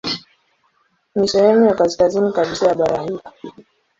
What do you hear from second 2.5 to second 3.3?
ya bara hilo.